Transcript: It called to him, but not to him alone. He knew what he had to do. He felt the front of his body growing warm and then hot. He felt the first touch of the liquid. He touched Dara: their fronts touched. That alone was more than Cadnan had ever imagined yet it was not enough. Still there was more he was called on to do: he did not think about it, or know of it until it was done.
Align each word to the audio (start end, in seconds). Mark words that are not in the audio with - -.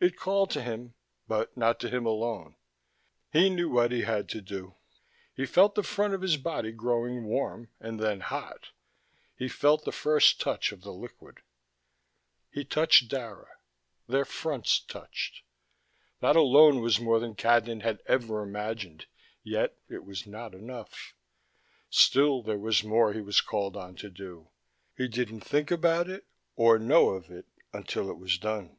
It 0.00 0.16
called 0.16 0.50
to 0.50 0.62
him, 0.62 0.94
but 1.26 1.56
not 1.56 1.80
to 1.80 1.90
him 1.90 2.06
alone. 2.06 2.54
He 3.32 3.50
knew 3.50 3.68
what 3.68 3.90
he 3.90 4.02
had 4.02 4.28
to 4.28 4.40
do. 4.40 4.76
He 5.34 5.44
felt 5.44 5.74
the 5.74 5.82
front 5.82 6.14
of 6.14 6.22
his 6.22 6.36
body 6.36 6.70
growing 6.70 7.24
warm 7.24 7.70
and 7.80 7.98
then 7.98 8.20
hot. 8.20 8.70
He 9.34 9.48
felt 9.48 9.84
the 9.84 9.90
first 9.90 10.40
touch 10.40 10.70
of 10.70 10.82
the 10.82 10.92
liquid. 10.92 11.38
He 12.48 12.64
touched 12.64 13.08
Dara: 13.08 13.48
their 14.06 14.24
fronts 14.24 14.78
touched. 14.78 15.42
That 16.20 16.36
alone 16.36 16.80
was 16.80 17.00
more 17.00 17.18
than 17.18 17.34
Cadnan 17.34 17.80
had 17.82 18.00
ever 18.06 18.40
imagined 18.44 19.06
yet 19.42 19.78
it 19.88 20.04
was 20.04 20.28
not 20.28 20.54
enough. 20.54 21.16
Still 21.90 22.40
there 22.40 22.56
was 22.56 22.84
more 22.84 23.12
he 23.14 23.20
was 23.20 23.40
called 23.40 23.76
on 23.76 23.96
to 23.96 24.08
do: 24.10 24.48
he 24.96 25.08
did 25.08 25.32
not 25.32 25.42
think 25.42 25.72
about 25.72 26.08
it, 26.08 26.24
or 26.54 26.78
know 26.78 27.08
of 27.08 27.32
it 27.32 27.46
until 27.72 28.08
it 28.08 28.16
was 28.16 28.38
done. 28.38 28.76